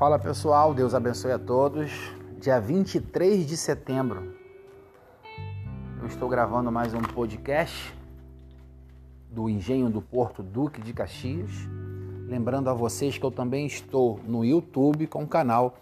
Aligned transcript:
Fala 0.00 0.18
pessoal, 0.18 0.72
Deus 0.72 0.94
abençoe 0.94 1.30
a 1.30 1.38
todos. 1.38 1.92
Dia 2.40 2.58
23 2.58 3.46
de 3.46 3.54
setembro, 3.54 4.34
eu 6.00 6.06
estou 6.06 6.26
gravando 6.26 6.72
mais 6.72 6.94
um 6.94 7.02
podcast 7.02 7.94
do 9.30 9.46
Engenho 9.46 9.90
do 9.90 10.00
Porto 10.00 10.42
Duque 10.42 10.80
de 10.80 10.94
Caxias. 10.94 11.50
Lembrando 12.26 12.70
a 12.70 12.72
vocês 12.72 13.18
que 13.18 13.26
eu 13.26 13.30
também 13.30 13.66
estou 13.66 14.18
no 14.26 14.42
YouTube 14.42 15.06
com 15.06 15.24
um 15.24 15.26
canal 15.26 15.76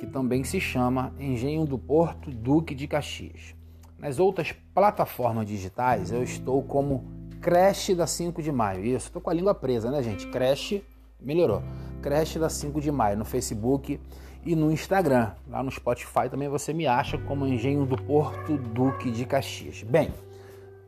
que 0.00 0.06
também 0.08 0.42
se 0.42 0.58
chama 0.58 1.12
Engenho 1.16 1.64
do 1.64 1.78
Porto 1.78 2.32
Duque 2.32 2.74
de 2.74 2.88
Caxias. 2.88 3.54
Nas 3.96 4.18
outras 4.18 4.50
plataformas 4.50 5.46
digitais 5.46 6.10
eu 6.10 6.24
estou 6.24 6.60
como 6.60 7.04
Creche 7.40 7.94
da 7.94 8.08
5 8.08 8.42
de 8.42 8.50
Maio. 8.50 8.84
Isso, 8.84 9.06
estou 9.06 9.22
com 9.22 9.30
a 9.30 9.34
língua 9.34 9.54
presa, 9.54 9.92
né, 9.92 10.02
gente? 10.02 10.26
Creche, 10.26 10.84
melhorou. 11.20 11.62
Creche 12.04 12.38
da 12.38 12.50
5 12.50 12.82
de 12.82 12.92
Maio 12.92 13.16
no 13.16 13.24
Facebook 13.24 13.98
e 14.44 14.54
no 14.54 14.70
Instagram. 14.70 15.30
Lá 15.48 15.62
no 15.62 15.70
Spotify 15.70 16.28
também 16.30 16.50
você 16.50 16.74
me 16.74 16.86
acha 16.86 17.16
como 17.16 17.46
Engenho 17.46 17.86
do 17.86 17.96
Porto 17.96 18.58
Duque 18.58 19.10
de 19.10 19.24
Caxias. 19.24 19.82
Bem, 19.84 20.12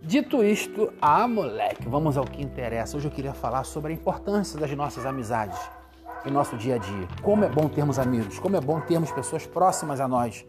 dito 0.02 0.44
isto, 0.44 0.92
ah, 1.00 1.26
moleque, 1.26 1.88
vamos 1.88 2.18
ao 2.18 2.26
que 2.26 2.42
interessa. 2.42 2.98
Hoje 2.98 3.08
eu 3.08 3.10
queria 3.10 3.32
falar 3.32 3.64
sobre 3.64 3.92
a 3.92 3.96
importância 3.96 4.60
das 4.60 4.70
nossas 4.72 5.06
amizades 5.06 5.58
em 6.26 6.30
nosso 6.30 6.54
dia 6.54 6.74
a 6.74 6.78
dia. 6.78 7.08
Como 7.22 7.46
é 7.46 7.48
bom 7.48 7.66
termos 7.66 7.98
amigos, 7.98 8.38
como 8.38 8.54
é 8.54 8.60
bom 8.60 8.78
termos 8.82 9.10
pessoas 9.10 9.46
próximas 9.46 10.00
a 10.00 10.06
nós 10.06 10.44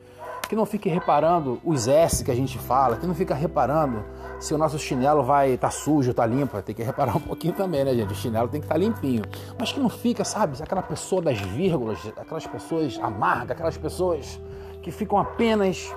que 0.47 0.55
não 0.55 0.65
fique 0.65 0.89
reparando 0.89 1.59
os 1.63 1.87
S 1.87 2.23
que 2.23 2.31
a 2.31 2.35
gente 2.35 2.57
fala, 2.57 2.97
que 2.97 3.05
não 3.05 3.13
fica 3.13 3.35
reparando 3.35 4.03
se 4.39 4.53
o 4.53 4.57
nosso 4.57 4.77
chinelo 4.77 5.23
vai 5.23 5.52
estar 5.52 5.67
tá 5.67 5.72
sujo, 5.72 6.13
tá 6.13 6.25
limpo, 6.25 6.61
tem 6.61 6.75
que 6.75 6.83
reparar 6.83 7.17
um 7.17 7.22
pouquinho 7.22 7.53
também, 7.53 7.83
né, 7.83 7.94
gente? 7.94 8.13
O 8.13 8.16
chinelo 8.16 8.47
tem 8.47 8.61
que 8.61 8.66
estar 8.66 8.75
tá 8.75 8.80
limpinho. 8.80 9.23
Mas 9.59 9.72
que 9.72 9.80
não 9.80 9.89
fica, 9.89 10.23
sabe, 10.23 10.61
aquela 10.61 10.81
pessoa 10.81 11.22
das 11.22 11.39
vírgulas, 11.39 11.99
aquelas 12.16 12.45
pessoas 12.45 12.99
amargas, 12.99 13.52
aquelas 13.52 13.77
pessoas 13.77 14.39
que 14.81 14.91
ficam 14.91 15.17
apenas 15.17 15.94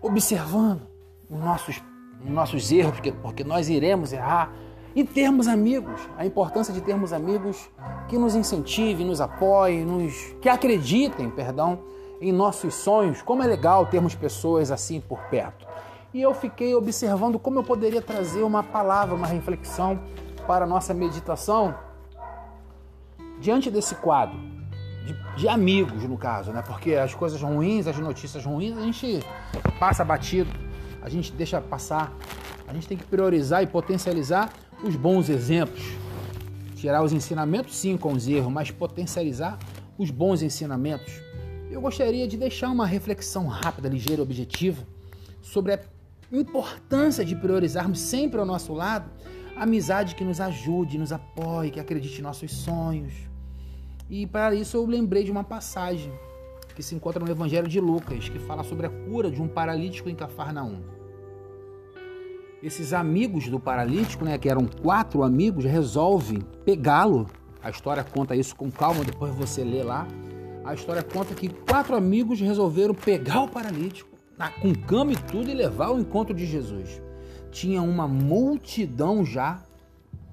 observando 0.00 0.82
os 1.30 1.38
nossos, 1.38 1.82
os 2.24 2.30
nossos 2.30 2.72
erros, 2.72 2.92
porque, 2.92 3.12
porque 3.12 3.44
nós 3.44 3.68
iremos 3.68 4.12
errar. 4.12 4.52
E 4.94 5.02
termos 5.02 5.48
amigos, 5.48 6.00
a 6.16 6.24
importância 6.24 6.72
de 6.72 6.80
termos 6.80 7.12
amigos 7.12 7.68
que 8.08 8.16
nos 8.16 8.36
incentivem, 8.36 9.04
nos 9.04 9.20
apoiem, 9.20 9.84
nos, 9.84 10.14
que 10.40 10.48
acreditem, 10.48 11.30
perdão, 11.30 11.80
em 12.24 12.32
nossos 12.32 12.74
sonhos. 12.74 13.20
Como 13.20 13.42
é 13.42 13.46
legal 13.46 13.86
termos 13.86 14.14
pessoas 14.14 14.70
assim 14.70 14.98
por 15.00 15.20
perto. 15.24 15.66
E 16.12 16.22
eu 16.22 16.32
fiquei 16.32 16.74
observando 16.74 17.38
como 17.38 17.58
eu 17.58 17.64
poderia 17.64 18.00
trazer 18.00 18.42
uma 18.42 18.62
palavra, 18.62 19.14
uma 19.14 19.26
reflexão 19.26 20.00
para 20.46 20.64
a 20.64 20.68
nossa 20.68 20.94
meditação 20.94 21.74
diante 23.40 23.70
desse 23.70 23.94
quadro 23.96 24.38
de, 25.04 25.36
de, 25.36 25.48
amigos, 25.48 26.04
no 26.04 26.16
caso, 26.16 26.50
né? 26.50 26.62
Porque 26.66 26.94
as 26.94 27.14
coisas 27.14 27.42
ruins, 27.42 27.86
as 27.86 27.98
notícias 27.98 28.44
ruins, 28.44 28.78
a 28.78 28.80
gente 28.80 29.22
passa 29.78 30.02
batido, 30.02 30.50
a 31.02 31.10
gente 31.10 31.30
deixa 31.32 31.60
passar. 31.60 32.10
A 32.66 32.72
gente 32.72 32.88
tem 32.88 32.96
que 32.96 33.04
priorizar 33.04 33.62
e 33.62 33.66
potencializar 33.66 34.50
os 34.82 34.96
bons 34.96 35.28
exemplos. 35.28 35.82
Tirar 36.76 37.02
os 37.02 37.12
ensinamentos, 37.12 37.76
sim, 37.76 37.98
com 37.98 38.12
os 38.12 38.26
erros, 38.26 38.50
mas 38.50 38.70
potencializar 38.70 39.58
os 39.98 40.10
bons 40.10 40.40
ensinamentos 40.40 41.20
eu 41.70 41.80
gostaria 41.80 42.26
de 42.26 42.36
deixar 42.36 42.70
uma 42.70 42.86
reflexão 42.86 43.46
rápida, 43.46 43.88
ligeira, 43.88 44.22
objetiva 44.22 44.86
sobre 45.40 45.74
a 45.74 45.80
importância 46.32 47.24
de 47.24 47.34
priorizarmos 47.36 48.00
sempre 48.00 48.38
ao 48.38 48.46
nosso 48.46 48.72
lado 48.72 49.10
a 49.56 49.62
amizade 49.62 50.14
que 50.14 50.24
nos 50.24 50.40
ajude, 50.40 50.98
nos 50.98 51.12
apoie, 51.12 51.70
que 51.70 51.78
acredite 51.78 52.20
em 52.20 52.22
nossos 52.22 52.50
sonhos. 52.52 53.14
E 54.10 54.26
para 54.26 54.54
isso 54.54 54.76
eu 54.76 54.84
lembrei 54.84 55.24
de 55.24 55.30
uma 55.30 55.44
passagem 55.44 56.12
que 56.74 56.82
se 56.82 56.94
encontra 56.94 57.24
no 57.24 57.30
Evangelho 57.30 57.68
de 57.68 57.80
Lucas, 57.80 58.28
que 58.28 58.38
fala 58.38 58.64
sobre 58.64 58.86
a 58.86 58.90
cura 58.90 59.30
de 59.30 59.40
um 59.40 59.46
paralítico 59.46 60.08
em 60.08 60.14
Cafarnaum. 60.14 60.82
Esses 62.60 62.92
amigos 62.92 63.48
do 63.48 63.60
paralítico, 63.60 64.24
né, 64.24 64.38
que 64.38 64.48
eram 64.48 64.66
quatro 64.66 65.22
amigos, 65.22 65.64
resolvem 65.64 66.40
pegá-lo. 66.64 67.28
A 67.62 67.70
história 67.70 68.02
conta 68.02 68.34
isso 68.34 68.56
com 68.56 68.70
calma, 68.70 69.04
depois 69.04 69.32
você 69.34 69.62
lê 69.62 69.82
lá 69.82 70.08
a 70.64 70.74
história 70.74 71.02
conta 71.02 71.34
que 71.34 71.48
quatro 71.48 71.94
amigos 71.94 72.40
resolveram 72.40 72.94
pegar 72.94 73.42
o 73.42 73.48
paralítico, 73.48 74.10
com 74.60 74.74
cama 74.74 75.12
e 75.12 75.16
tudo, 75.16 75.50
e 75.50 75.54
levar 75.54 75.86
ao 75.86 75.98
encontro 75.98 76.34
de 76.34 76.46
Jesus. 76.46 77.00
Tinha 77.50 77.82
uma 77.82 78.08
multidão 78.08 79.24
já 79.24 79.62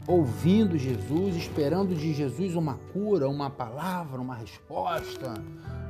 ouvindo 0.08 0.78
Jesus, 0.78 1.36
esperando 1.36 1.94
de 1.94 2.14
Jesus 2.14 2.56
uma 2.56 2.76
cura, 2.92 3.30
uma 3.30 3.50
palavra, 3.50 4.20
uma 4.20 4.36
resposta, 4.36 5.34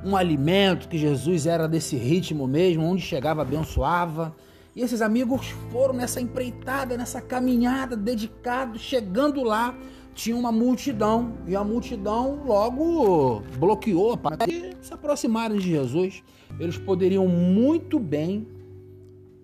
um 0.04 0.16
alimento, 0.16 0.88
que 0.88 0.98
Jesus 0.98 1.46
era 1.46 1.68
desse 1.68 1.96
ritmo 1.96 2.48
mesmo, 2.48 2.84
onde 2.84 3.02
chegava 3.02 3.42
abençoava. 3.42 4.36
E 4.76 4.82
esses 4.82 5.02
amigos 5.02 5.50
foram 5.72 5.94
nessa 5.94 6.20
empreitada, 6.20 6.98
nessa 6.98 7.22
caminhada, 7.22 7.96
dedicados, 7.96 8.82
chegando 8.82 9.44
lá, 9.44 9.76
tinha 10.14 10.36
uma 10.36 10.52
multidão 10.52 11.34
e 11.48 11.56
a 11.56 11.64
multidão 11.64 12.44
logo 12.46 13.42
bloqueou 13.58 14.18
para 14.18 14.38
que 14.38 14.76
se 14.82 14.94
aproximarem 14.94 15.58
de 15.58 15.70
Jesus. 15.70 16.24
Eles 16.60 16.78
poderiam 16.78 17.28
muito 17.28 18.00
bem 18.00 18.48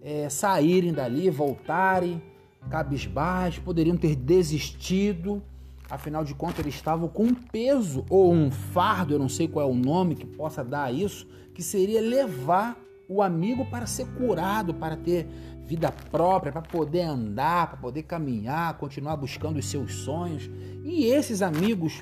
é, 0.01 0.29
saírem 0.29 0.93
dali, 0.93 1.29
voltarem 1.29 2.21
cabisbaixo, 2.69 3.61
poderiam 3.61 3.97
ter 3.97 4.15
desistido. 4.15 5.41
Afinal 5.89 6.23
de 6.23 6.35
contas, 6.35 6.59
eles 6.59 6.75
estavam 6.75 7.07
com 7.07 7.23
um 7.23 7.33
peso 7.33 8.05
ou 8.09 8.33
um 8.33 8.51
fardo, 8.51 9.13
eu 9.13 9.19
não 9.19 9.29
sei 9.29 9.47
qual 9.47 9.67
é 9.67 9.71
o 9.71 9.75
nome 9.75 10.15
que 10.15 10.25
possa 10.25 10.63
dar 10.63 10.93
isso, 10.93 11.25
que 11.53 11.63
seria 11.63 12.01
levar 12.01 12.77
o 13.07 13.21
amigo 13.21 13.65
para 13.65 13.85
ser 13.85 14.05
curado, 14.07 14.73
para 14.73 14.97
ter 14.97 15.27
vida 15.67 15.91
própria, 15.91 16.51
para 16.51 16.61
poder 16.61 17.01
andar, 17.01 17.67
para 17.67 17.77
poder 17.77 18.03
caminhar, 18.03 18.77
continuar 18.77 19.17
buscando 19.17 19.59
os 19.59 19.69
seus 19.69 19.93
sonhos. 19.95 20.49
E 20.85 21.05
esses 21.05 21.41
amigos, 21.41 22.01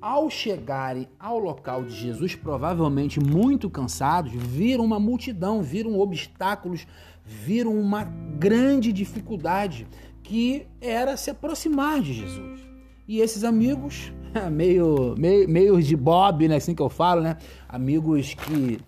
ao 0.00 0.30
chegarem 0.30 1.06
ao 1.20 1.38
local 1.38 1.84
de 1.84 1.94
Jesus, 1.94 2.34
provavelmente 2.34 3.20
muito 3.20 3.68
cansados, 3.68 4.32
viram 4.32 4.82
uma 4.82 4.98
multidão, 4.98 5.62
viram 5.62 6.00
obstáculos, 6.00 6.86
viram 7.22 7.78
uma 7.78 8.04
grande 8.04 8.90
dificuldade 8.90 9.86
que 10.22 10.66
era 10.80 11.14
se 11.18 11.30
aproximar 11.30 12.00
de 12.00 12.14
Jesus. 12.14 12.60
E 13.06 13.20
esses 13.20 13.44
amigos, 13.44 14.10
meio, 14.50 15.14
meio, 15.18 15.46
meio 15.46 15.82
de 15.82 15.94
Bob, 15.94 16.48
né, 16.48 16.56
assim 16.56 16.74
que 16.74 16.80
eu 16.80 16.88
falo, 16.88 17.20
né? 17.20 17.36
Amigos 17.68 18.32
que 18.32 18.80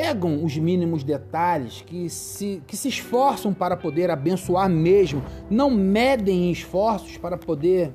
pegam 0.00 0.42
os 0.42 0.56
mínimos 0.56 1.04
detalhes, 1.04 1.84
que 1.86 2.08
se, 2.08 2.62
que 2.66 2.74
se 2.74 2.88
esforçam 2.88 3.52
para 3.52 3.76
poder 3.76 4.10
abençoar 4.10 4.66
mesmo, 4.66 5.22
não 5.50 5.70
medem 5.70 6.50
esforços 6.50 7.18
para 7.18 7.36
poder 7.36 7.92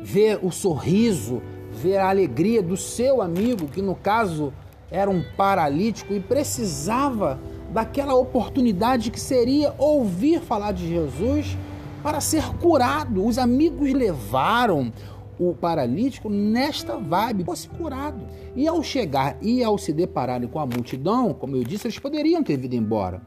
ver 0.00 0.38
o 0.42 0.50
sorriso, 0.50 1.42
ver 1.70 1.98
a 1.98 2.08
alegria 2.08 2.62
do 2.62 2.78
seu 2.78 3.20
amigo, 3.20 3.66
que 3.66 3.82
no 3.82 3.94
caso 3.94 4.54
era 4.90 5.10
um 5.10 5.22
paralítico 5.36 6.14
e 6.14 6.20
precisava 6.20 7.38
daquela 7.74 8.14
oportunidade 8.14 9.10
que 9.10 9.20
seria 9.20 9.74
ouvir 9.76 10.40
falar 10.40 10.72
de 10.72 10.88
Jesus 10.88 11.58
para 12.02 12.22
ser 12.22 12.42
curado. 12.54 13.22
Os 13.22 13.36
amigos 13.36 13.92
levaram 13.92 14.90
o 15.38 15.54
paralítico 15.54 16.28
nesta 16.28 16.96
vibe 16.96 17.44
fosse 17.44 17.68
curado. 17.68 18.26
E 18.54 18.66
ao 18.66 18.82
chegar 18.82 19.36
e 19.42 19.62
ao 19.62 19.76
se 19.76 19.92
depararem 19.92 20.48
com 20.48 20.58
a 20.58 20.66
multidão, 20.66 21.34
como 21.34 21.56
eu 21.56 21.64
disse, 21.64 21.86
eles 21.86 21.98
poderiam 21.98 22.42
ter 22.42 22.62
ido 22.62 22.74
embora. 22.74 23.20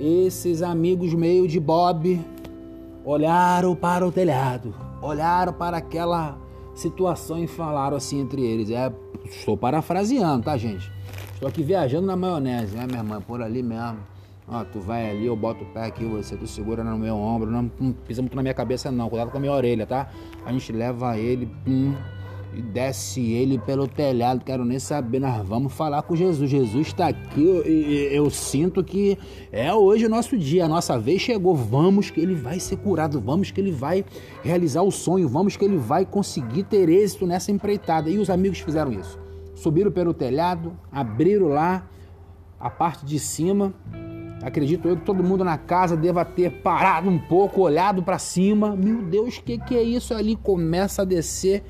Esses 0.00 0.62
amigos 0.62 1.12
meio 1.12 1.46
de 1.46 1.58
Bob 1.58 2.20
olharam 3.04 3.74
para 3.74 4.06
o 4.06 4.12
telhado, 4.12 4.74
olharam 5.02 5.52
para 5.52 5.78
aquela 5.78 6.38
situação 6.74 7.42
e 7.42 7.46
falaram 7.46 7.96
assim 7.96 8.20
entre 8.20 8.42
eles. 8.42 8.70
É, 8.70 8.92
estou 9.24 9.56
parafraseando, 9.56 10.44
tá, 10.44 10.56
gente? 10.56 10.90
Estou 11.34 11.48
aqui 11.48 11.62
viajando 11.62 12.06
na 12.06 12.16
maionese, 12.16 12.76
né, 12.76 12.86
minha 12.86 13.00
irmã? 13.00 13.20
Por 13.20 13.42
ali 13.42 13.62
mesmo. 13.62 13.98
Ó, 14.50 14.64
tu 14.64 14.80
vai 14.80 15.10
ali, 15.10 15.26
eu 15.26 15.36
boto 15.36 15.62
o 15.62 15.66
pé 15.66 15.84
aqui, 15.84 16.04
você 16.04 16.36
tu 16.36 16.46
segura 16.46 16.82
no 16.82 16.96
meu 16.96 17.16
ombro, 17.16 17.50
não, 17.50 17.70
não 17.78 17.92
pisa 17.92 18.22
muito 18.22 18.34
na 18.34 18.42
minha 18.42 18.54
cabeça 18.54 18.90
não, 18.90 19.08
cuidado 19.10 19.30
com 19.30 19.36
a 19.36 19.40
minha 19.40 19.52
orelha, 19.52 19.86
tá? 19.86 20.08
A 20.46 20.50
gente 20.52 20.72
leva 20.72 21.18
ele, 21.18 21.46
pum, 21.66 21.94
e 22.54 22.62
desce 22.62 23.20
ele 23.20 23.58
pelo 23.58 23.86
telhado, 23.86 24.42
quero 24.44 24.64
nem 24.64 24.78
saber, 24.78 25.20
nós 25.20 25.46
vamos 25.46 25.72
falar 25.72 26.02
com 26.02 26.16
Jesus. 26.16 26.50
Jesus 26.50 26.88
está 26.88 27.08
aqui, 27.08 27.44
eu, 27.44 27.62
eu, 27.62 28.24
eu, 28.24 28.30
sinto 28.30 28.82
que 28.82 29.18
é 29.52 29.72
hoje 29.72 30.06
o 30.06 30.08
nosso 30.08 30.36
dia, 30.36 30.64
a 30.64 30.68
nossa 30.68 30.98
vez 30.98 31.20
chegou. 31.20 31.54
Vamos 31.54 32.10
que 32.10 32.20
ele 32.20 32.34
vai 32.34 32.58
ser 32.58 32.76
curado, 32.76 33.20
vamos 33.20 33.50
que 33.50 33.60
ele 33.60 33.70
vai 33.70 34.04
realizar 34.42 34.82
o 34.82 34.90
sonho, 34.90 35.28
vamos 35.28 35.56
que 35.56 35.64
ele 35.64 35.76
vai 35.76 36.06
conseguir 36.06 36.64
ter 36.64 36.88
êxito 36.88 37.26
nessa 37.26 37.52
empreitada. 37.52 38.08
E 38.08 38.18
os 38.18 38.30
amigos 38.30 38.60
fizeram 38.60 38.92
isso. 38.92 39.18
Subiram 39.54 39.92
pelo 39.92 40.14
telhado, 40.14 40.72
abriram 40.90 41.48
lá 41.48 41.86
a 42.58 42.70
parte 42.70 43.04
de 43.04 43.18
cima 43.18 43.74
Acredito 44.42 44.88
eu 44.88 44.96
que 44.96 45.04
todo 45.04 45.22
mundo 45.22 45.44
na 45.44 45.58
casa 45.58 45.96
deva 45.96 46.24
ter 46.24 46.62
parado 46.62 47.08
um 47.08 47.18
pouco, 47.18 47.60
olhado 47.60 48.02
para 48.02 48.18
cima. 48.18 48.76
Meu 48.76 49.02
Deus, 49.02 49.38
o 49.38 49.42
que, 49.42 49.58
que 49.58 49.76
é 49.76 49.82
isso? 49.82 50.14
Ali 50.14 50.36
começa 50.36 51.02
a 51.02 51.04
descer 51.04 51.64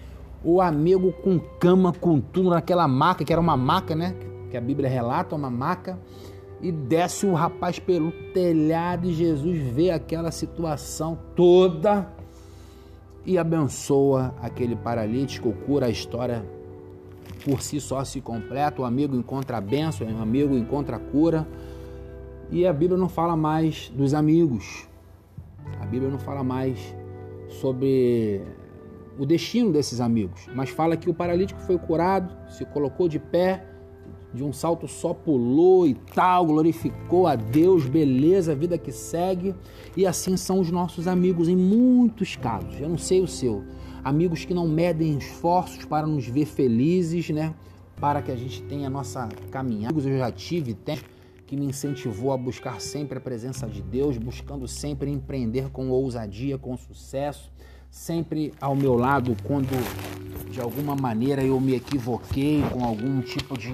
o 0.44 0.60
amigo 0.60 1.12
com 1.12 1.38
cama, 1.38 1.92
com 1.92 2.20
tudo 2.20 2.50
naquela 2.50 2.86
maca, 2.86 3.24
que 3.24 3.32
era 3.32 3.40
uma 3.40 3.56
maca, 3.56 3.94
né? 3.94 4.14
Que 4.50 4.56
a 4.56 4.60
Bíblia 4.60 4.88
relata, 4.88 5.34
uma 5.34 5.50
maca. 5.50 5.98
E 6.60 6.70
desce 6.70 7.24
o 7.24 7.34
rapaz 7.34 7.78
pelo 7.78 8.10
telhado 8.32 9.08
e 9.08 9.14
Jesus 9.14 9.58
vê 9.72 9.90
aquela 9.90 10.30
situação 10.30 11.18
toda 11.36 12.12
e 13.24 13.38
abençoa 13.38 14.34
aquele 14.42 14.74
paralítico, 14.74 15.52
cura 15.66 15.86
a 15.86 15.90
história 15.90 16.44
por 17.44 17.62
si 17.62 17.80
só 17.80 18.04
se 18.04 18.20
completa. 18.20 18.82
O 18.82 18.84
amigo 18.84 19.16
encontra 19.16 19.58
a 19.58 19.60
bênção, 19.60 20.06
o 20.06 20.22
amigo 20.22 20.56
encontra 20.56 20.96
a 20.96 20.98
cura. 20.98 21.46
E 22.50 22.66
a 22.66 22.72
Bíblia 22.72 22.98
não 22.98 23.08
fala 23.08 23.36
mais 23.36 23.92
dos 23.94 24.14
amigos. 24.14 24.88
A 25.80 25.86
Bíblia 25.86 26.10
não 26.10 26.18
fala 26.18 26.42
mais 26.42 26.78
sobre 27.48 28.42
o 29.18 29.26
destino 29.26 29.72
desses 29.72 30.00
amigos, 30.00 30.48
mas 30.54 30.70
fala 30.70 30.96
que 30.96 31.10
o 31.10 31.14
paralítico 31.14 31.60
foi 31.60 31.76
curado, 31.78 32.34
se 32.48 32.64
colocou 32.64 33.08
de 33.08 33.18
pé, 33.18 33.66
de 34.32 34.44
um 34.44 34.52
salto 34.52 34.86
só 34.86 35.12
pulou 35.12 35.86
e 35.86 35.94
tal, 35.94 36.46
glorificou 36.46 37.26
a 37.26 37.34
Deus, 37.34 37.86
beleza, 37.86 38.54
vida 38.54 38.78
que 38.78 38.92
segue. 38.92 39.54
E 39.96 40.06
assim 40.06 40.36
são 40.36 40.60
os 40.60 40.70
nossos 40.70 41.08
amigos 41.08 41.48
em 41.48 41.56
muitos 41.56 42.36
casos. 42.36 42.80
Eu 42.80 42.88
não 42.88 42.98
sei 42.98 43.20
o 43.20 43.26
seu. 43.26 43.64
Amigos 44.04 44.44
que 44.44 44.54
não 44.54 44.68
medem 44.68 45.16
esforços 45.18 45.84
para 45.84 46.06
nos 46.06 46.26
ver 46.26 46.46
felizes, 46.46 47.30
né? 47.30 47.54
Para 48.00 48.22
que 48.22 48.30
a 48.30 48.36
gente 48.36 48.62
tenha 48.62 48.86
a 48.86 48.90
nossa 48.90 49.28
caminhada. 49.50 49.98
Eu 49.98 50.18
já 50.18 50.30
tive, 50.30 50.74
tem 50.74 50.98
que 51.48 51.56
me 51.56 51.64
incentivou 51.64 52.30
a 52.30 52.36
buscar 52.36 52.78
sempre 52.78 53.16
a 53.16 53.20
presença 53.20 53.66
de 53.66 53.80
Deus, 53.80 54.18
buscando 54.18 54.68
sempre 54.68 55.10
empreender 55.10 55.70
com 55.70 55.88
ousadia, 55.88 56.58
com 56.58 56.76
sucesso, 56.76 57.50
sempre 57.90 58.52
ao 58.60 58.76
meu 58.76 58.94
lado 58.94 59.34
quando 59.44 59.70
de 60.50 60.60
alguma 60.60 60.94
maneira 60.94 61.42
eu 61.42 61.58
me 61.58 61.74
equivoquei 61.74 62.62
com 62.70 62.84
algum 62.84 63.22
tipo 63.22 63.56
de, 63.56 63.72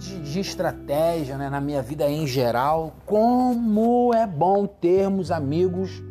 de, 0.00 0.20
de 0.20 0.40
estratégia 0.40 1.38
né, 1.38 1.48
na 1.48 1.60
minha 1.60 1.80
vida 1.80 2.10
em 2.10 2.26
geral. 2.26 2.92
Como 3.06 4.12
é 4.12 4.26
bom 4.26 4.66
termos 4.66 5.30
amigos 5.30 6.02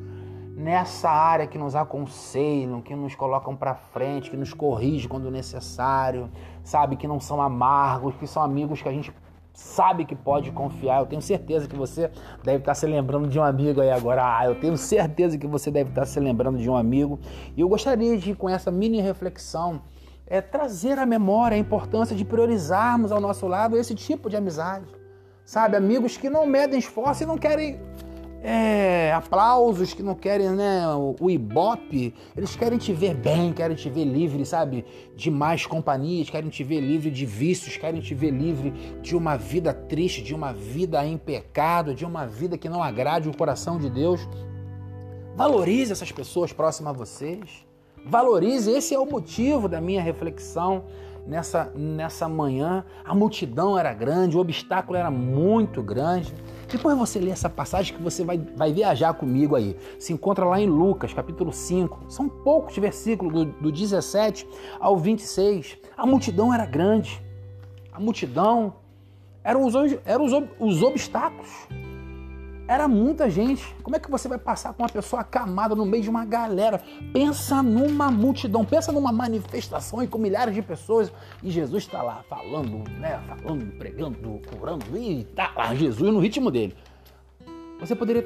nessa 0.55 1.09
área 1.09 1.45
que 1.45 1.57
nos 1.57 1.75
aconselham, 1.75 2.81
que 2.81 2.95
nos 2.95 3.15
colocam 3.15 3.53
para 3.53 3.75
frente, 3.75 4.29
que 4.29 4.37
nos 4.37 4.53
corrigem 4.53 5.09
quando 5.09 5.29
necessário, 5.29 6.29
sabe, 6.63 6.95
que 6.95 7.07
não 7.07 7.19
são 7.19 7.41
amargos, 7.41 8.15
que 8.15 8.25
são 8.25 8.41
amigos 8.41 8.81
que 8.81 8.87
a 8.87 8.93
gente 8.93 9.11
sabe 9.53 10.05
que 10.05 10.15
pode 10.15 10.51
confiar. 10.51 11.01
Eu 11.01 11.05
tenho 11.05 11.21
certeza 11.21 11.67
que 11.67 11.75
você 11.75 12.09
deve 12.43 12.59
estar 12.59 12.73
se 12.73 12.85
lembrando 12.85 13.27
de 13.27 13.39
um 13.39 13.43
amigo 13.43 13.81
aí 13.81 13.91
agora. 13.91 14.21
Ah, 14.23 14.45
eu 14.45 14.55
tenho 14.59 14.77
certeza 14.77 15.37
que 15.37 15.47
você 15.47 15.69
deve 15.69 15.89
estar 15.89 16.05
se 16.05 16.19
lembrando 16.19 16.57
de 16.57 16.69
um 16.69 16.75
amigo. 16.75 17.19
E 17.55 17.61
eu 17.61 17.69
gostaria 17.69 18.17
de, 18.17 18.33
com 18.33 18.49
essa 18.49 18.71
mini 18.71 19.01
reflexão, 19.01 19.81
é, 20.25 20.39
trazer 20.39 20.97
à 20.97 21.05
memória 21.05 21.55
a 21.55 21.59
importância 21.59 22.15
de 22.15 22.23
priorizarmos 22.23 23.11
ao 23.11 23.19
nosso 23.19 23.47
lado 23.47 23.77
esse 23.77 23.93
tipo 23.93 24.29
de 24.29 24.37
amizade. 24.37 24.85
Sabe, 25.43 25.75
amigos 25.75 26.15
que 26.15 26.29
não 26.29 26.45
medem 26.45 26.79
esforço 26.79 27.23
e 27.23 27.25
não 27.25 27.37
querem 27.37 27.79
é, 28.43 29.13
aplausos, 29.13 29.93
que 29.93 30.01
não 30.01 30.15
querem 30.15 30.49
né, 30.49 30.87
o, 30.87 31.15
o 31.19 31.29
ibope, 31.29 32.13
eles 32.35 32.55
querem 32.55 32.77
te 32.77 32.91
ver 32.91 33.13
bem, 33.13 33.53
querem 33.53 33.75
te 33.75 33.89
ver 33.89 34.03
livre, 34.03 34.45
sabe, 34.45 34.83
de 35.15 35.29
mais 35.29 35.65
companhias, 35.65 36.29
querem 36.29 36.49
te 36.49 36.63
ver 36.63 36.81
livre 36.81 37.11
de 37.11 37.25
vícios, 37.25 37.77
querem 37.77 38.01
te 38.01 38.15
ver 38.15 38.31
livre 38.31 38.71
de 39.01 39.15
uma 39.15 39.37
vida 39.37 39.73
triste, 39.73 40.23
de 40.23 40.33
uma 40.33 40.51
vida 40.51 41.05
em 41.05 41.17
pecado, 41.17 41.93
de 41.93 42.03
uma 42.03 42.25
vida 42.25 42.57
que 42.57 42.67
não 42.67 42.81
agrade 42.81 43.29
o 43.29 43.37
coração 43.37 43.77
de 43.77 43.89
Deus. 43.89 44.27
Valorize 45.35 45.91
essas 45.91 46.11
pessoas 46.11 46.51
próximas 46.51 46.93
a 46.93 46.97
vocês. 46.97 47.65
Valorize, 48.03 48.71
esse 48.71 48.95
é 48.95 48.99
o 48.99 49.05
motivo 49.05 49.69
da 49.69 49.79
minha 49.79 50.01
reflexão 50.01 50.85
nessa, 51.25 51.71
nessa 51.75 52.27
manhã. 52.27 52.83
A 53.03 53.13
multidão 53.13 53.77
era 53.77 53.93
grande, 53.93 54.37
o 54.37 54.39
obstáculo 54.39 54.97
era 54.97 55.11
muito 55.11 55.81
grande. 55.81 56.33
Depois 56.69 56.97
você 56.97 57.19
lê 57.19 57.31
essa 57.31 57.49
passagem 57.49 57.95
que 57.95 58.01
você 58.01 58.23
vai, 58.23 58.37
vai 58.37 58.71
viajar 58.71 59.13
comigo 59.13 59.55
aí. 59.55 59.75
Se 59.99 60.13
encontra 60.13 60.45
lá 60.45 60.59
em 60.59 60.67
Lucas, 60.67 61.13
capítulo 61.13 61.51
5. 61.51 62.05
São 62.07 62.29
poucos 62.29 62.77
versículos, 62.77 63.33
do, 63.33 63.45
do 63.45 63.71
17 63.71 64.47
ao 64.79 64.97
26. 64.97 65.77
A 65.97 66.05
multidão 66.05 66.53
era 66.53 66.65
grande. 66.65 67.21
A 67.91 67.99
multidão 67.99 68.75
eram 69.43 69.65
os, 69.65 69.73
eram 70.05 70.25
os, 70.25 70.31
os 70.59 70.81
obstáculos. 70.81 71.49
Era 72.71 72.87
muita 72.87 73.29
gente. 73.29 73.75
Como 73.83 73.97
é 73.97 73.99
que 73.99 74.09
você 74.09 74.29
vai 74.29 74.37
passar 74.37 74.73
com 74.73 74.81
uma 74.81 74.87
pessoa 74.87 75.23
acamada 75.23 75.75
no 75.75 75.85
meio 75.85 76.03
de 76.03 76.09
uma 76.09 76.23
galera? 76.23 76.81
Pensa 77.11 77.61
numa 77.61 78.09
multidão, 78.09 78.63
pensa 78.63 78.93
numa 78.93 79.11
manifestação 79.11 80.01
e 80.01 80.07
com 80.07 80.17
milhares 80.17 80.55
de 80.55 80.61
pessoas 80.61 81.11
e 81.43 81.51
Jesus 81.51 81.83
está 81.83 82.01
lá 82.01 82.23
falando, 82.29 82.89
né? 82.91 83.21
Falando, 83.27 83.77
pregando, 83.77 84.39
curando 84.57 84.97
e 84.97 85.25
tá 85.35 85.51
lá 85.53 85.75
Jesus 85.75 86.13
no 86.13 86.21
ritmo 86.21 86.49
dele. 86.49 86.73
Você 87.81 87.93
poderia, 87.93 88.23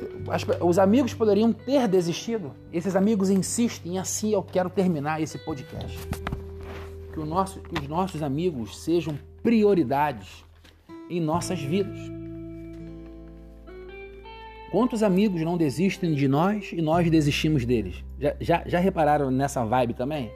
os 0.61 0.77
amigos 0.77 1.11
poderiam 1.11 1.51
ter 1.51 1.87
desistido. 1.87 2.53
Esses 2.71 2.95
amigos 2.95 3.31
insistem, 3.31 3.97
assim 3.97 4.31
eu 4.31 4.43
quero 4.43 4.69
terminar 4.69 5.19
esse 5.19 5.39
podcast. 5.39 5.97
Que, 7.11 7.19
nosso, 7.21 7.59
que 7.61 7.79
os 7.79 7.87
nossos 7.87 8.21
amigos 8.21 8.77
sejam 8.77 9.17
prioridades 9.41 10.45
em 11.09 11.19
nossas 11.19 11.59
vidas. 11.59 12.14
Quantos 14.75 15.03
amigos 15.03 15.41
não 15.41 15.55
desistem 15.55 16.13
de 16.13 16.27
nós 16.27 16.73
e 16.73 16.81
nós 16.81 17.09
desistimos 17.09 17.63
deles? 17.63 18.03
Já, 18.19 18.35
já, 18.41 18.63
já 18.65 18.77
repararam 18.77 19.31
nessa 19.31 19.63
vibe 19.63 19.93
também? 19.93 20.29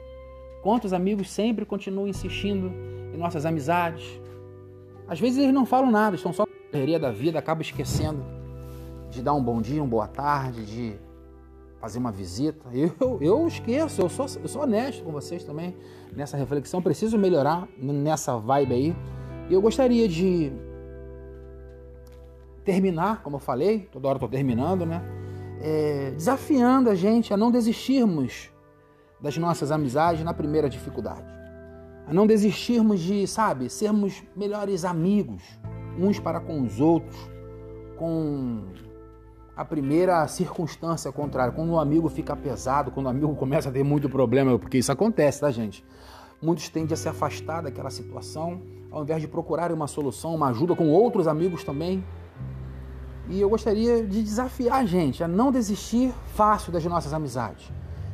Quantos 0.62 0.94
amigos 0.94 1.30
sempre 1.30 1.66
continuam 1.66 2.08
insistindo 2.08 2.72
em 3.12 3.18
nossas 3.18 3.44
amizades? 3.44 4.02
Às 5.06 5.20
vezes 5.20 5.40
eles 5.40 5.52
não 5.52 5.66
falam 5.66 5.90
nada, 5.90 6.16
estão 6.16 6.32
só 6.32 6.46
na 6.46 6.70
correria 6.72 6.98
da 6.98 7.10
vida, 7.10 7.38
acabam 7.38 7.60
esquecendo 7.60 8.24
de 9.10 9.20
dar 9.20 9.34
um 9.34 9.44
bom 9.44 9.60
dia, 9.60 9.82
uma 9.82 9.90
boa 9.90 10.08
tarde, 10.08 10.64
de 10.64 10.94
fazer 11.78 11.98
uma 11.98 12.10
visita. 12.10 12.66
Eu, 12.72 13.18
eu 13.20 13.46
esqueço, 13.46 14.00
eu 14.00 14.08
sou, 14.08 14.24
eu 14.42 14.48
sou 14.48 14.62
honesto 14.62 15.04
com 15.04 15.12
vocês 15.12 15.44
também 15.44 15.76
nessa 16.16 16.38
reflexão. 16.38 16.80
Preciso 16.80 17.18
melhorar 17.18 17.68
nessa 17.76 18.38
vibe 18.38 18.72
aí. 18.72 18.96
E 19.50 19.52
eu 19.52 19.60
gostaria 19.60 20.08
de 20.08 20.50
terminar, 22.64 23.22
como 23.22 23.36
eu 23.36 23.40
falei, 23.40 23.88
toda 23.92 24.08
hora 24.08 24.16
estou 24.16 24.28
terminando, 24.28 24.84
né? 24.86 25.02
É, 25.60 26.12
desafiando 26.12 26.88
a 26.88 26.94
gente 26.94 27.34
a 27.34 27.36
não 27.36 27.50
desistirmos 27.50 28.50
das 29.20 29.36
nossas 29.36 29.70
amizades 29.70 30.24
na 30.24 30.32
primeira 30.32 30.68
dificuldade. 30.68 31.26
A 32.06 32.12
não 32.12 32.26
desistirmos 32.26 33.00
de, 33.00 33.26
sabe, 33.26 33.68
sermos 33.68 34.22
melhores 34.34 34.84
amigos 34.84 35.42
uns 35.98 36.18
para 36.18 36.40
com 36.40 36.62
os 36.62 36.80
outros, 36.80 37.16
com 37.96 38.64
a 39.54 39.64
primeira 39.64 40.26
circunstância 40.26 41.12
contrária, 41.12 41.52
quando 41.52 41.70
o 41.70 41.78
amigo 41.78 42.08
fica 42.08 42.34
pesado, 42.34 42.90
quando 42.90 43.06
o 43.06 43.08
amigo 43.10 43.34
começa 43.36 43.68
a 43.68 43.72
ter 43.72 43.84
muito 43.84 44.08
problema, 44.08 44.58
porque 44.58 44.78
isso 44.78 44.90
acontece, 44.90 45.40
tá, 45.40 45.50
gente? 45.50 45.84
Muitos 46.40 46.70
tendem 46.70 46.94
a 46.94 46.96
se 46.96 47.08
afastar 47.08 47.62
daquela 47.62 47.90
situação, 47.90 48.62
ao 48.90 49.02
invés 49.02 49.20
de 49.20 49.28
procurar 49.28 49.70
uma 49.70 49.86
solução, 49.86 50.34
uma 50.34 50.48
ajuda 50.48 50.74
com 50.74 50.88
outros 50.88 51.28
amigos 51.28 51.62
também, 51.62 52.02
e 53.30 53.40
eu 53.40 53.48
gostaria 53.48 54.04
de 54.04 54.22
desafiar 54.22 54.80
a 54.80 54.84
gente 54.84 55.22
a 55.22 55.28
não 55.28 55.52
desistir 55.52 56.12
fácil 56.34 56.72
das 56.72 56.84
nossas 56.84 57.12
amizades 57.12 57.70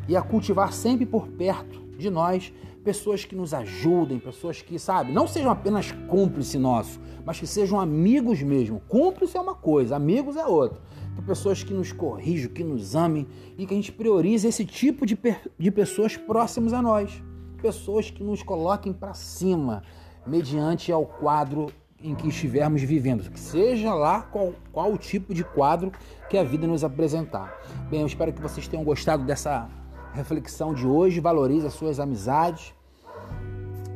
e 0.06 0.14
a 0.14 0.20
cultivar 0.20 0.72
sempre 0.72 1.06
por 1.06 1.26
perto 1.26 1.80
de 1.96 2.10
nós 2.10 2.52
pessoas 2.84 3.24
que 3.24 3.34
nos 3.34 3.52
ajudem, 3.52 4.20
pessoas 4.20 4.62
que, 4.62 4.78
sabe, 4.78 5.10
não 5.10 5.26
sejam 5.26 5.50
apenas 5.50 5.90
cúmplices 5.90 6.60
nossos, 6.60 7.00
mas 7.24 7.40
que 7.40 7.46
sejam 7.46 7.80
amigos 7.80 8.40
mesmo. 8.42 8.80
Cúmplice 8.86 9.36
é 9.36 9.40
uma 9.40 9.56
coisa, 9.56 9.96
amigos 9.96 10.36
é 10.36 10.46
outra. 10.46 10.78
Então, 11.12 11.24
pessoas 11.24 11.64
que 11.64 11.74
nos 11.74 11.90
corrijam, 11.90 12.52
que 12.52 12.62
nos 12.62 12.94
amem 12.94 13.26
e 13.58 13.66
que 13.66 13.72
a 13.74 13.76
gente 13.76 13.90
priorize 13.90 14.46
esse 14.46 14.64
tipo 14.64 15.04
de, 15.04 15.18
de 15.58 15.70
pessoas 15.72 16.16
próximos 16.16 16.72
a 16.72 16.80
nós. 16.80 17.20
Pessoas 17.60 18.08
que 18.08 18.22
nos 18.22 18.42
coloquem 18.42 18.92
para 18.92 19.14
cima, 19.14 19.82
mediante 20.24 20.92
ao 20.92 21.06
quadro 21.06 21.66
em 22.06 22.14
que 22.14 22.28
estivermos 22.28 22.82
vivendo, 22.82 23.24
seja 23.36 23.92
lá 23.92 24.22
qual, 24.22 24.54
qual 24.72 24.92
o 24.92 24.96
tipo 24.96 25.34
de 25.34 25.42
quadro 25.42 25.90
que 26.30 26.38
a 26.38 26.44
vida 26.44 26.66
nos 26.66 26.84
apresentar. 26.84 27.58
Bem, 27.90 28.00
eu 28.00 28.06
espero 28.06 28.32
que 28.32 28.40
vocês 28.40 28.68
tenham 28.68 28.84
gostado 28.84 29.24
dessa 29.24 29.68
reflexão 30.14 30.72
de 30.72 30.86
hoje. 30.86 31.20
Valorize 31.20 31.66
as 31.66 31.74
suas 31.74 31.98
amizades 31.98 32.72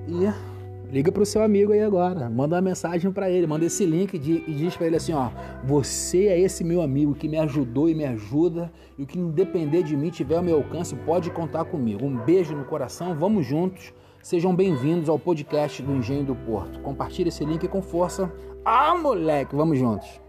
e 0.08 0.90
liga 0.92 1.12
para 1.12 1.22
o 1.22 1.26
seu 1.26 1.42
amigo 1.42 1.72
aí 1.72 1.80
agora. 1.80 2.28
Manda 2.28 2.56
uma 2.56 2.62
mensagem 2.62 3.10
para 3.12 3.30
ele, 3.30 3.46
manda 3.46 3.64
esse 3.64 3.86
link 3.86 4.18
de, 4.18 4.44
e 4.46 4.54
diz 4.54 4.76
para 4.76 4.86
ele 4.86 4.96
assim: 4.96 5.12
ó, 5.12 5.30
você 5.64 6.26
é 6.26 6.38
esse 6.38 6.64
meu 6.64 6.82
amigo 6.82 7.14
que 7.14 7.28
me 7.28 7.38
ajudou 7.38 7.88
e 7.88 7.94
me 7.94 8.04
ajuda 8.04 8.72
e 8.98 9.02
o 9.02 9.06
que 9.06 9.18
depender 9.18 9.82
de 9.82 9.96
mim 9.96 10.10
tiver 10.10 10.36
ao 10.36 10.42
meu 10.42 10.56
alcance 10.56 10.94
pode 10.94 11.30
contar 11.30 11.64
comigo. 11.64 12.04
Um 12.04 12.16
beijo 12.16 12.54
no 12.54 12.64
coração, 12.64 13.14
vamos 13.14 13.46
juntos. 13.46 13.92
Sejam 14.22 14.54
bem-vindos 14.54 15.08
ao 15.08 15.18
podcast 15.18 15.82
do 15.82 15.96
Engenho 15.96 16.22
do 16.24 16.34
Porto. 16.34 16.78
Compartilhe 16.80 17.30
esse 17.30 17.42
link 17.42 17.66
com 17.68 17.80
força. 17.80 18.30
Ah, 18.62 18.94
moleque, 18.94 19.56
vamos 19.56 19.78
juntos. 19.78 20.20